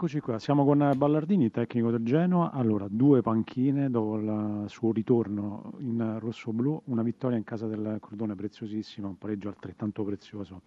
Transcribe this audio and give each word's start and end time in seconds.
Eccoci 0.00 0.20
qua, 0.20 0.38
siamo 0.38 0.64
con 0.64 0.94
Ballardini, 0.96 1.50
tecnico 1.50 1.90
del 1.90 2.02
Genoa. 2.02 2.52
Allora, 2.52 2.86
due 2.88 3.20
panchine 3.20 3.90
dopo 3.90 4.16
il 4.16 4.64
suo 4.68 4.92
ritorno 4.92 5.74
in 5.80 6.16
rosso-blu, 6.18 6.84
una 6.86 7.02
vittoria 7.02 7.36
in 7.36 7.44
casa 7.44 7.66
del 7.66 7.98
Cordone 8.00 8.34
preziosissima, 8.34 9.08
un 9.08 9.18
pareggio 9.18 9.48
altrettanto 9.48 10.02
prezioso 10.02 10.62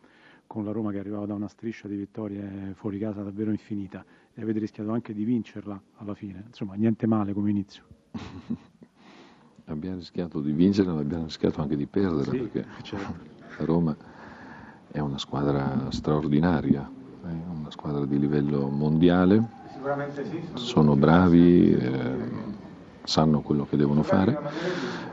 con 0.45 0.63
la 0.63 0.71
Roma 0.71 0.91
che 0.91 0.99
arrivava 0.99 1.25
da 1.25 1.33
una 1.33 1.47
striscia 1.47 1.87
di 1.87 1.95
vittorie 1.95 2.73
fuori 2.75 2.99
casa 2.99 3.23
davvero 3.23 3.49
infinita 3.49 4.05
e 4.35 4.39
avete 4.39 4.59
rischiato 4.59 4.91
anche 4.91 5.15
di 5.15 5.23
vincerla 5.23 5.81
alla 5.95 6.13
fine. 6.13 6.43
Insomma, 6.45 6.75
niente 6.75 7.07
male 7.07 7.33
come 7.33 7.49
inizio. 7.49 7.85
abbiamo 9.65 9.95
rischiato 9.95 10.41
di 10.41 10.51
vincere, 10.51 10.91
ma 10.91 10.99
abbiamo 10.99 11.23
rischiato 11.23 11.59
anche 11.59 11.75
di 11.75 11.87
perdere 11.87 12.29
sì, 12.29 12.37
perché 12.37 12.65
certo. 12.83 13.15
la 13.57 13.65
Roma 13.65 13.97
è 14.91 14.99
una 14.99 15.17
squadra 15.17 15.89
straordinaria 15.89 17.01
è 17.23 17.57
una 17.57 17.71
squadra 17.71 18.05
di 18.05 18.19
livello 18.19 18.67
mondiale, 18.67 19.41
sono 20.55 20.97
bravi, 20.97 21.71
eh, 21.71 22.17
sanno 23.03 23.39
quello 23.39 23.65
che 23.65 23.77
devono 23.77 24.03
fare. 24.03 24.37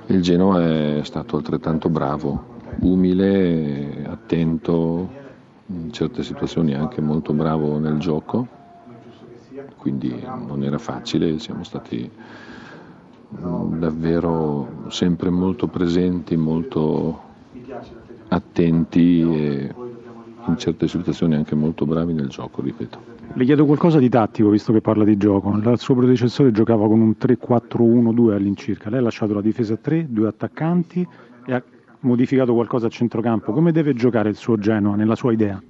Il 0.07 0.21
Genoa 0.21 0.61
è 0.61 1.01
stato 1.05 1.37
altrettanto 1.37 1.89
bravo, 1.89 2.59
umile, 2.81 4.05
attento, 4.07 5.09
in 5.67 5.93
certe 5.93 6.25
situazioni 6.25 6.75
anche 6.75 7.01
molto 7.01 7.33
bravo 7.33 7.79
nel 7.79 7.99
gioco, 7.99 8.45
quindi 9.77 10.13
non 10.47 10.65
era 10.65 10.79
facile, 10.79 11.39
siamo 11.39 11.63
stati 11.63 12.11
mm, 13.41 13.79
davvero 13.79 14.87
sempre 14.89 15.31
molto 15.31 15.69
presenti, 15.69 16.37
molto 16.37 17.29
attenti 18.27 19.23
e 19.23 19.75
in 20.51 20.59
certe 20.59 20.89
situazioni 20.89 21.35
anche 21.35 21.55
molto 21.55 21.87
bravi 21.87 22.13
nel 22.13 22.29
gioco, 22.29 22.61
ripeto. 22.61 23.19
Le 23.33 23.45
chiedo 23.45 23.65
qualcosa 23.65 23.99
di 23.99 24.09
tattico, 24.09 24.51
visto 24.51 24.73
che 24.73 24.81
parla 24.81 25.05
di 25.05 25.17
gioco. 25.17 25.51
Il 25.57 25.79
suo 25.79 25.95
predecessore 25.95 26.51
giocava 26.51 26.87
con 26.87 27.01
un 27.01 27.15
3-4-1-2 27.19 28.33
all'incirca. 28.33 28.91
Lei 28.91 28.99
ha 28.99 29.03
lasciato 29.03 29.35
la 29.35 29.41
difesa 29.41 29.75
a 29.75 29.79
3, 29.81 30.07
due 30.09 30.29
attaccanti 30.29 31.07
e 31.47 31.53
ha 31.53 31.63
modificato 32.01 32.53
qualcosa 32.55 32.87
a 32.87 32.91
centrocampo. 32.91 33.53
Come 33.53 33.73
deve 33.73 33.95
giocare 33.95 34.29
il 34.29 34.37
suo 34.37 34.59
Genoa 34.59 34.97
nella 34.97 35.15
sua 35.15 35.33
idea? 35.33 35.63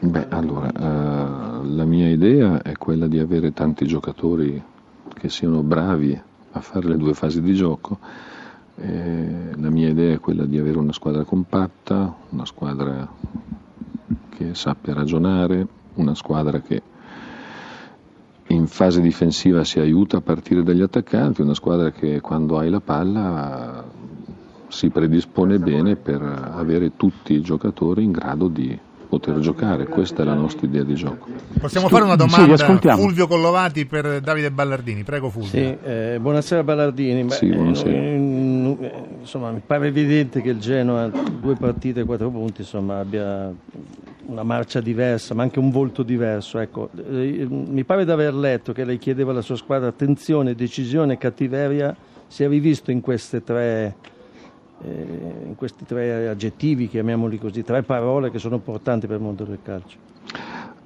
Beh, 0.00 0.26
allora, 0.30 0.72
eh, 0.72 1.64
la 1.64 1.84
mia 1.84 2.08
idea 2.08 2.60
è 2.62 2.72
quella 2.76 3.06
di 3.06 3.20
avere 3.20 3.52
tanti 3.52 3.86
giocatori 3.86 4.60
che 5.14 5.28
siano 5.28 5.62
bravi 5.62 6.20
a 6.54 6.60
fare 6.60 6.88
le 6.88 6.96
due 6.96 7.14
fasi 7.14 7.40
di 7.40 7.54
gioco 7.54 7.98
eh, 8.76 9.50
la 9.56 9.70
mia 9.70 9.88
idea 9.88 10.14
è 10.14 10.20
quella 10.20 10.44
di 10.44 10.58
avere 10.58 10.78
una 10.78 10.92
squadra 10.92 11.24
compatta, 11.24 12.14
una 12.30 12.46
squadra 12.46 13.08
che 14.36 14.54
sappia 14.54 14.94
ragionare, 14.94 15.66
una 15.94 16.14
squadra 16.14 16.60
che 16.60 16.82
in 18.48 18.66
fase 18.66 19.00
difensiva 19.00 19.64
si 19.64 19.78
aiuta 19.78 20.18
a 20.18 20.20
partire 20.20 20.62
dagli 20.62 20.82
attaccanti, 20.82 21.40
una 21.40 21.54
squadra 21.54 21.90
che 21.90 22.20
quando 22.20 22.58
hai 22.58 22.70
la 22.70 22.80
palla 22.80 23.84
si 24.68 24.88
predispone 24.88 25.58
bene 25.58 25.96
per 25.96 26.22
avere 26.22 26.96
tutti 26.96 27.34
i 27.34 27.40
giocatori 27.40 28.04
in 28.04 28.10
grado 28.10 28.48
di 28.48 28.78
poter 29.12 29.38
giocare. 29.40 29.86
Questa 29.86 30.22
è 30.22 30.24
la 30.24 30.32
nostra 30.32 30.66
idea 30.66 30.82
di 30.82 30.94
gioco. 30.94 31.28
Possiamo 31.60 31.88
fare 31.88 32.04
una 32.04 32.16
domanda 32.16 32.56
sì, 32.56 32.88
Fulvio 32.94 33.26
Collovati 33.26 33.84
per 33.84 34.22
Davide 34.22 34.50
Ballardini. 34.50 35.02
Prego 35.02 35.28
Fulvio. 35.28 35.50
Sì, 35.50 35.76
eh, 35.84 36.18
buonasera 36.18 36.64
Ballardini. 36.64 37.24
Beh, 37.24 37.34
sì, 37.34 37.50
buonasera. 37.50 37.90
Eh, 37.90 38.16
insomma, 39.20 39.50
mi 39.50 39.62
pare 39.64 39.88
evidente 39.88 40.40
che 40.40 40.50
il 40.50 40.58
Genoa, 40.58 41.08
due 41.08 41.56
partite 41.56 42.00
e 42.00 42.04
quattro 42.04 42.30
punti, 42.30 42.62
insomma, 42.62 43.00
abbia 43.00 43.52
una 44.26 44.42
marcia 44.42 44.80
diversa, 44.80 45.34
ma 45.34 45.42
anche 45.42 45.58
un 45.58 45.70
volto 45.70 46.02
diverso. 46.02 46.58
Ecco, 46.58 46.90
eh, 46.96 47.46
mi 47.48 47.84
pare 47.84 48.04
di 48.04 48.10
aver 48.10 48.34
letto 48.34 48.72
che 48.72 48.84
lei 48.84 48.98
chiedeva 48.98 49.30
alla 49.32 49.42
sua 49.42 49.56
squadra 49.56 49.88
attenzione, 49.88 50.54
decisione, 50.54 51.18
cattiveria. 51.18 51.94
Si 52.26 52.42
è 52.42 52.48
rivisto 52.48 52.90
in 52.90 53.02
tre 53.44 53.94
eh, 54.84 55.44
in 55.46 55.54
questi 55.54 55.84
tre 55.84 56.28
aggettivi, 56.28 56.88
chiamiamoli 56.88 57.38
così, 57.38 57.62
tre 57.62 57.82
parole 57.82 58.30
che 58.30 58.38
sono 58.38 58.56
importanti 58.56 59.06
per 59.06 59.16
il 59.16 59.22
mondo 59.22 59.44
del 59.44 59.58
calcio. 59.62 59.98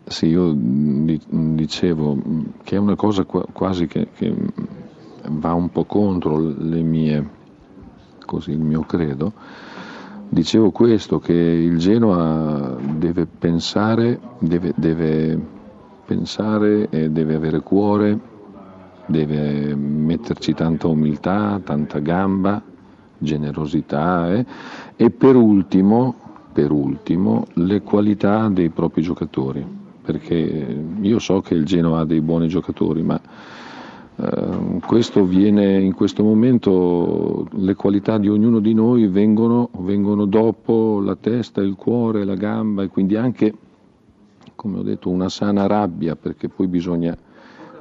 Sì, 0.05 0.27
io 0.27 0.55
dicevo 0.55 2.17
che 2.63 2.77
è 2.77 2.79
una 2.79 2.95
cosa 2.95 3.25
quasi 3.25 3.87
che, 3.87 4.09
che 4.15 4.35
va 5.29 5.53
un 5.53 5.69
po' 5.71 5.85
contro 5.85 6.39
le 6.39 6.83
mie, 6.83 7.29
così, 8.27 8.51
il 8.51 8.61
mio 8.61 8.83
credo. 8.83 9.33
Dicevo 10.29 10.71
questo, 10.71 11.19
che 11.19 11.33
il 11.33 11.79
Genoa 11.79 12.77
deve 12.81 13.27
pensare, 13.27 14.21
deve, 14.41 14.73
deve 14.77 15.41
pensare 16.05 16.89
deve 17.11 17.35
avere 17.35 17.61
cuore, 17.61 18.19
deve 19.07 19.75
metterci 19.75 20.53
tanta 20.53 20.89
umiltà, 20.89 21.61
tanta 21.63 22.01
gamba, 22.01 22.63
generosità 23.19 24.33
eh? 24.33 24.45
e 24.97 25.11
per 25.11 25.37
ultimo, 25.37 26.15
per 26.53 26.71
ultimo 26.71 27.47
le 27.55 27.83
qualità 27.83 28.49
dei 28.49 28.71
propri 28.71 29.03
giocatori, 29.03 29.65
perché 30.03 30.85
io 31.01 31.19
so 31.19 31.41
che 31.41 31.55
il 31.55 31.65
Genoa 31.65 32.01
ha 32.01 32.05
dei 32.05 32.21
buoni 32.21 32.49
giocatori, 32.49 33.03
ma 33.03 33.21
questo 34.81 35.25
viene 35.25 35.79
in 35.79 35.93
questo 35.93 36.23
momento, 36.23 37.47
le 37.53 37.75
qualità 37.75 38.17
di 38.17 38.29
ognuno 38.29 38.61
di 38.61 38.73
noi 38.73 39.07
vengono, 39.09 39.69
vengono 39.81 40.25
dopo 40.25 41.01
la 41.01 41.17
testa, 41.17 41.61
il 41.61 41.75
cuore, 41.75 42.25
la 42.25 42.35
gamba 42.35 42.83
e 42.83 42.89
quindi 42.89 43.15
anche, 43.17 43.53
come 44.55 44.79
ho 44.79 44.83
detto, 44.83 45.11
una 45.11 45.29
sana 45.29 45.67
rabbia, 45.67 46.17
perché 46.17 46.49
poi 46.49 46.67
bisogna 46.67 47.15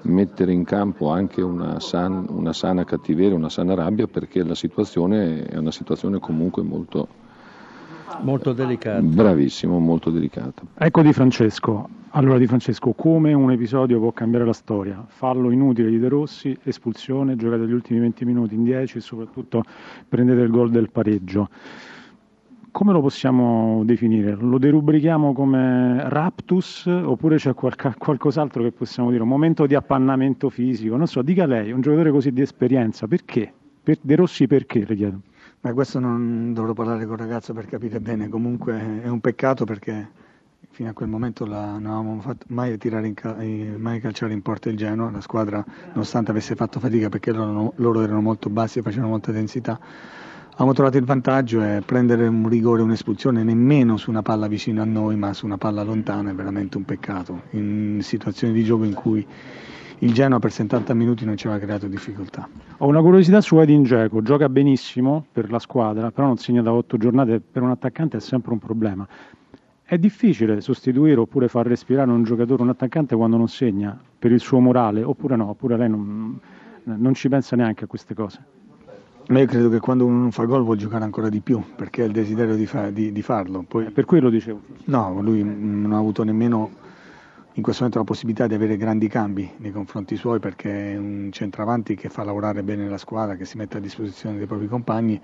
mettere 0.02 0.52
in 0.52 0.66
campo 0.66 1.10
anche 1.10 1.42
una, 1.42 1.80
san, 1.80 2.26
una 2.30 2.54
sana 2.54 2.84
cattiveria, 2.84 3.36
una 3.36 3.50
sana 3.50 3.74
rabbia 3.74 4.08
perché 4.08 4.44
la 4.44 4.56
situazione 4.56 5.46
è 5.46 5.58
una 5.58 5.72
situazione 5.72 6.20
comunque 6.20 6.64
molto, 6.64 7.08
molto 8.22 8.54
delicata. 8.54 9.02
Bravissimo, 9.02 9.80
molto 9.80 10.10
delicata. 10.10 10.64
Ecco 10.78 11.02
Di 11.02 11.14
Francesco. 11.14 11.90
Allora 12.12 12.38
Di 12.38 12.48
Francesco, 12.48 12.94
come 12.94 13.34
un 13.34 13.52
episodio 13.52 14.00
può 14.00 14.12
cambiare 14.12 14.46
la 14.46 14.54
storia? 14.54 15.04
Fallo 15.08 15.52
inutile 15.52 15.90
di 15.90 16.00
De 16.00 16.08
Rossi, 16.08 16.58
espulsione, 16.64 17.36
giocate 17.36 17.68
gli 17.68 17.74
ultimi 17.74 18.00
20 18.00 18.26
minuti 18.26 18.56
in 18.56 18.64
10 18.64 18.98
e 18.98 19.02
soprattutto 19.02 19.64
prendete 20.08 20.42
il 20.42 20.50
gol 20.50 20.72
del 20.72 20.90
pareggio 20.90 21.50
come 22.76 22.92
lo 22.92 23.00
possiamo 23.00 23.84
definire? 23.86 24.36
Lo 24.36 24.58
derubrichiamo 24.58 25.32
come 25.32 26.10
raptus 26.10 26.88
oppure 26.88 27.38
c'è 27.38 27.54
qualca, 27.54 27.96
qualcos'altro 27.98 28.64
che 28.64 28.74
possiamo 28.74 29.12
dire? 29.12 29.24
Un 29.24 29.30
momento 29.30 29.66
di 29.66 29.76
appannamento 29.76 30.50
fisico? 30.50 30.98
Non 30.98 31.08
so, 31.08 31.22
dica 31.22 31.46
lei, 31.46 31.72
un 31.72 31.80
giocatore 31.80 32.12
così 32.12 32.34
di 32.34 32.42
esperienza, 32.42 33.08
perché? 33.08 33.50
Per, 33.82 34.00
De 34.02 34.16
Rossi 34.18 34.46
perché, 34.46 34.84
le 34.86 34.94
chiedo? 34.94 35.20
Ma 35.66 35.74
questo 35.74 35.98
non 35.98 36.54
dovrò 36.54 36.74
parlare 36.74 37.06
con 37.06 37.16
il 37.16 37.22
ragazzo 37.22 37.52
per 37.52 37.66
capire 37.66 38.00
bene, 38.00 38.30
comunque 38.30 39.02
è 39.02 39.08
un 39.08 39.20
peccato 39.20 39.66
perché 39.66 40.08
fino 40.70 40.90
a 40.90 40.94
quel 40.94 41.10
momento 41.10 41.44
la, 41.44 41.72
non 41.80 41.86
avevamo 41.88 42.22
fatto 42.22 42.46
mai, 42.50 42.78
cal- 42.78 43.76
mai 43.80 44.00
calciare 44.00 44.34
in 44.34 44.44
porta 44.44 44.70
il 44.70 44.78
Genoa, 44.78 45.10
la 45.10 45.22
squadra 45.22 45.66
nonostante 45.88 46.30
avesse 46.30 46.54
fatto 46.54 46.80
fatica 46.80 47.10
perché 47.10 47.32
loro, 47.32 47.74
loro 47.78 48.04
erano 48.04 48.22
molto 48.22 48.52
bassi 48.52 48.78
e 48.78 48.84
facevano 48.84 49.10
molta 49.10 49.32
densità 49.32 49.80
Abbiamo 50.58 50.72
trovato 50.72 50.98
il 50.98 51.04
vantaggio 51.04 51.62
è 51.62 51.82
prendere 51.86 52.28
un 52.28 52.48
rigore, 52.48 52.82
un'espulsione 52.82 53.44
nemmeno 53.44 53.98
su 53.98 54.10
una 54.10 54.22
palla 54.22 54.48
vicino 54.48 54.82
a 54.82 54.86
noi, 54.86 55.18
ma 55.18 55.34
su 55.34 55.46
una 55.46 55.58
palla 55.58 55.84
lontana 55.84 56.30
è 56.30 56.34
veramente 56.34 56.78
un 56.78 56.86
peccato. 56.86 57.42
In 57.52 58.00
situazioni 58.02 58.54
di 58.54 58.64
gioco 58.64 58.86
in 58.86 58.94
cui 58.94 59.28
il 60.00 60.14
Genoa 60.14 60.40
per 60.40 60.52
70 60.52 60.94
minuti 60.94 61.26
non 61.26 61.38
ci 61.38 61.48
aveva 61.48 61.64
creato 61.64 61.88
difficoltà. 61.88 62.48
Ho 62.78 62.88
una 62.88 63.02
curiosità 63.02 63.42
su 63.42 63.60
Edin 63.60 63.84
Dzeko, 63.84 64.22
gioca 64.22 64.50
benissimo 64.50 65.26
per 65.32 65.50
la 65.50 65.60
squadra, 65.60 66.12
però 66.12 66.28
non 66.28 66.38
segna 66.38 66.62
da 66.62 66.74
8 66.74 66.98
giornate, 66.98 67.40
per 67.40 67.62
un 67.62 67.70
attaccante 67.70 68.18
è 68.18 68.20
sempre 68.20 68.52
un 68.52 68.60
problema. 68.60 69.08
È 69.84 69.98
difficile 69.98 70.62
sostituire 70.62 71.20
oppure 71.20 71.48
far 71.48 71.68
respirare 71.68 72.10
un 72.10 72.24
giocatore, 72.24 72.64
un 72.64 72.70
attaccante 72.70 73.16
quando 73.16 73.38
non 73.38 73.48
segna 73.48 73.98
per 74.18 74.32
il 74.32 74.40
suo 74.40 74.60
morale, 74.60 75.04
oppure 75.04 75.36
no, 75.36 75.50
oppure 75.50 75.78
lei 75.78 75.90
non, 75.90 76.40
non 76.84 77.14
ci 77.14 77.30
pensa 77.30 77.56
neanche 77.56 77.84
a 77.86 77.88
queste 77.88 78.14
cose. 78.14 78.40
Ma 79.28 79.40
io 79.40 79.48
credo 79.48 79.70
che 79.70 79.80
quando 79.80 80.06
uno 80.06 80.20
non 80.20 80.32
fa 80.32 80.44
gol 80.44 80.64
vuol 80.64 80.78
giocare 80.78 81.04
ancora 81.04 81.30
di 81.30 81.40
più, 81.40 81.62
perché 81.76 82.04
ha 82.04 82.06
il 82.06 82.12
desiderio 82.12 82.56
di, 82.56 82.68
fa, 82.68 82.92
di, 82.92 83.12
di 83.12 83.22
farlo. 83.24 83.64
Poi, 83.68 83.90
per 83.90 84.06
cui 84.06 84.20
lo 84.20 84.30
dicevo. 84.30 84.62
No, 84.86 85.20
lui 85.22 85.44
non 85.44 85.94
ha 85.94 85.98
avuto 85.98 86.24
nemmeno 86.24 86.70
in 87.58 87.64
questo 87.64 87.84
momento 87.84 88.00
la 88.00 88.06
possibilità 88.06 88.48
di 88.48 88.54
avere 88.54 88.76
grandi 88.76 89.08
cambi 89.08 89.50
nei 89.58 89.72
confronti 89.72 90.18
suoi 90.18 90.40
perché 90.40 90.92
è 90.94 90.98
un 90.98 91.30
centravanti 91.32 91.96
che 91.96 92.10
fa 92.10 92.24
lavorare 92.24 92.64
bene 92.64 92.88
la 92.90 92.98
squadra, 92.98 93.36
che 93.36 93.46
si 93.46 93.58
mette 93.58 93.78
a 93.78 93.80
disposizione 93.80 94.38
dei 94.38 94.46
propri 94.46 94.68
compagni 94.68 95.20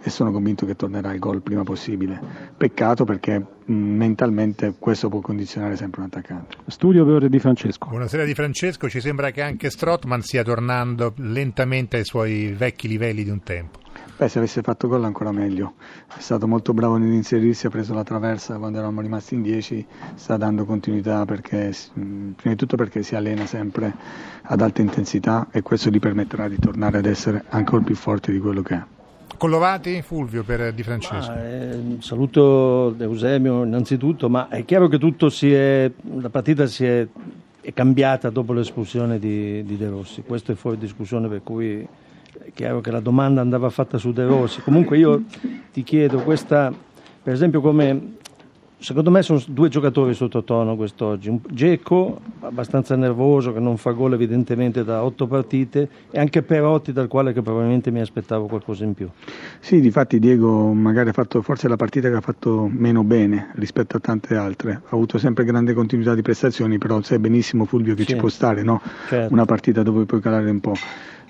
e 0.00 0.10
sono 0.10 0.32
convinto 0.32 0.66
che 0.66 0.74
tornerà 0.74 1.12
il 1.12 1.20
gol 1.20 1.36
il 1.36 1.42
prima 1.42 1.62
possibile. 1.62 2.20
Peccato 2.56 3.04
perché 3.04 3.44
mentalmente 3.66 4.74
questo 4.78 5.08
può 5.08 5.20
condizionare 5.20 5.76
sempre 5.76 6.00
un 6.00 6.06
attaccante. 6.08 6.56
Studio 6.66 7.04
per 7.04 7.28
Di 7.28 7.38
Francesco. 7.38 7.88
Buonasera 7.88 8.24
Di 8.24 8.34
Francesco, 8.34 8.88
ci 8.88 9.00
sembra 9.00 9.30
che 9.30 9.42
anche 9.42 9.70
Strottman 9.70 10.22
stia 10.22 10.42
tornando 10.42 11.14
lentamente 11.18 11.98
ai 11.98 12.04
suoi 12.04 12.52
vecchi 12.56 12.88
livelli 12.88 13.22
di 13.22 13.30
un 13.30 13.42
tempo. 13.42 13.77
Beh, 14.18 14.28
se 14.28 14.38
avesse 14.38 14.62
fatto 14.62 14.88
gol 14.88 15.04
ancora 15.04 15.30
meglio. 15.30 15.74
È 16.08 16.18
stato 16.18 16.48
molto 16.48 16.74
bravo 16.74 16.96
nell'inserirsi, 16.96 17.66
ha 17.66 17.70
preso 17.70 17.94
la 17.94 18.02
traversa 18.02 18.58
quando 18.58 18.78
eravamo 18.78 19.00
rimasti 19.00 19.36
in 19.36 19.42
10, 19.42 19.86
sta 20.16 20.36
dando 20.36 20.64
continuità 20.64 21.24
perché, 21.24 21.72
prima 21.92 22.34
di 22.42 22.56
tutto 22.56 22.74
perché 22.74 23.04
si 23.04 23.14
allena 23.14 23.46
sempre 23.46 23.94
ad 24.42 24.60
alta 24.60 24.80
intensità 24.80 25.46
e 25.52 25.62
questo 25.62 25.88
gli 25.90 26.00
permetterà 26.00 26.48
di 26.48 26.58
tornare 26.58 26.98
ad 26.98 27.06
essere 27.06 27.44
ancora 27.50 27.84
più 27.84 27.94
forte 27.94 28.32
di 28.32 28.40
quello 28.40 28.60
che 28.60 28.74
è. 28.74 28.82
Collovati, 29.36 30.02
Fulvio 30.02 30.42
per 30.42 30.72
Di 30.72 30.82
Francesco. 30.82 31.30
Ah, 31.30 31.38
eh, 31.38 31.96
saluto 32.00 32.96
Eusemio 32.98 33.62
innanzitutto, 33.62 34.28
ma 34.28 34.48
è 34.48 34.64
chiaro 34.64 34.88
che 34.88 34.98
tutto 34.98 35.30
si 35.30 35.52
è, 35.54 35.88
la 36.16 36.28
partita 36.28 36.66
si 36.66 36.84
è, 36.84 37.06
è 37.60 37.72
cambiata 37.72 38.30
dopo 38.30 38.52
l'espulsione 38.52 39.20
di, 39.20 39.62
di, 39.62 39.76
De 39.76 39.88
Rossi, 39.88 40.22
questo 40.22 40.50
è 40.50 40.56
fuori 40.56 40.76
discussione 40.76 41.28
per 41.28 41.42
cui 41.44 41.86
è 42.48 42.52
chiaro 42.54 42.80
che 42.80 42.90
la 42.90 43.00
domanda 43.00 43.42
andava 43.42 43.68
fatta 43.68 43.98
su 43.98 44.12
De 44.12 44.24
Rossi. 44.24 44.62
Comunque 44.62 44.96
io 44.96 45.22
ti 45.70 45.82
chiedo 45.82 46.22
questa, 46.22 46.72
per 47.22 47.34
esempio 47.34 47.60
come 47.60 48.16
Secondo 48.80 49.10
me 49.10 49.22
sono 49.22 49.42
due 49.48 49.68
giocatori 49.68 50.14
sottotono 50.14 50.76
quest'oggi. 50.76 51.28
Un 51.28 51.40
Geco, 51.50 52.20
abbastanza 52.38 52.94
nervoso, 52.94 53.52
che 53.52 53.58
non 53.58 53.76
fa 53.76 53.90
gol 53.90 54.12
evidentemente 54.12 54.84
da 54.84 55.02
otto 55.02 55.26
partite, 55.26 55.88
e 56.12 56.20
anche 56.20 56.42
Perotti, 56.42 56.92
dal 56.92 57.08
quale 57.08 57.32
probabilmente 57.32 57.90
mi 57.90 58.00
aspettavo 58.00 58.46
qualcosa 58.46 58.84
in 58.84 58.94
più. 58.94 59.08
Sì, 59.58 59.80
difatti 59.80 60.20
Diego 60.20 60.72
magari 60.72 61.08
ha 61.08 61.12
fatto 61.12 61.42
forse 61.42 61.66
la 61.66 61.74
partita 61.74 62.08
che 62.08 62.14
ha 62.14 62.20
fatto 62.20 62.70
meno 62.72 63.02
bene 63.02 63.50
rispetto 63.56 63.96
a 63.96 64.00
tante 64.00 64.36
altre. 64.36 64.74
Ha 64.74 64.94
avuto 64.94 65.18
sempre 65.18 65.42
grande 65.42 65.72
continuità 65.72 66.14
di 66.14 66.22
prestazioni, 66.22 66.78
però 66.78 67.02
sai 67.02 67.18
benissimo 67.18 67.64
Fulvio 67.64 67.96
che 67.96 68.02
sì. 68.02 68.10
ci 68.10 68.16
può 68.16 68.28
stare, 68.28 68.62
no? 68.62 68.80
certo. 69.08 69.32
Una 69.32 69.44
partita 69.44 69.82
dove 69.82 70.04
puoi 70.04 70.20
calare 70.20 70.48
un 70.48 70.60
po'. 70.60 70.74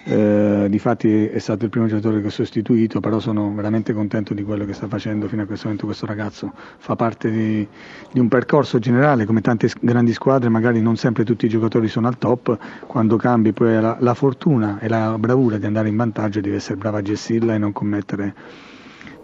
Eh, 0.04 0.66
difatti 0.70 1.26
è 1.26 1.38
stato 1.38 1.64
il 1.64 1.70
primo 1.70 1.86
giocatore 1.86 2.20
che 2.20 2.28
ho 2.28 2.30
sostituito, 2.30 3.00
però 3.00 3.18
sono 3.18 3.52
veramente 3.54 3.92
contento 3.92 4.32
di 4.32 4.42
quello 4.42 4.64
che 4.64 4.72
sta 4.72 4.86
facendo 4.86 5.28
fino 5.28 5.42
a 5.42 5.46
questo 5.46 5.64
momento 5.64 5.86
questo 5.86 6.06
ragazzo. 6.06 6.52
Fa 6.78 6.96
parte 6.96 7.30
di, 7.30 7.66
di 8.12 8.18
un 8.18 8.28
percorso 8.28 8.78
generale, 8.78 9.26
come 9.26 9.40
tante 9.40 9.70
grandi 9.80 10.12
squadre, 10.12 10.48
magari 10.48 10.80
non 10.80 10.96
sempre 10.96 11.24
tutti 11.24 11.46
i 11.46 11.48
giocatori 11.48 11.88
sono 11.88 12.08
al 12.08 12.16
top, 12.16 12.56
quando 12.86 13.16
cambi 13.16 13.52
poi 13.52 13.80
la, 13.80 13.96
la 14.00 14.14
fortuna 14.14 14.78
e 14.80 14.88
la 14.88 15.16
bravura 15.18 15.58
di 15.58 15.66
andare 15.66 15.88
in 15.88 15.96
vantaggio 15.96 16.40
devi 16.40 16.56
essere 16.56 16.76
bravo 16.76 16.96
a 16.96 17.02
gestirla 17.02 17.54
e 17.54 17.58
non 17.58 17.72
commettere 17.72 18.34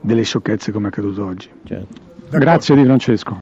delle 0.00 0.22
sciocchezze 0.22 0.70
come 0.70 0.86
è 0.86 0.88
accaduto 0.88 1.24
oggi. 1.24 1.48
Certo. 1.64 2.12
Grazie 2.30 2.74
di 2.74 2.84
Francesco. 2.84 3.32